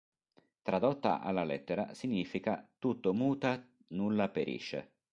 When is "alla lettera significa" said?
1.21-2.67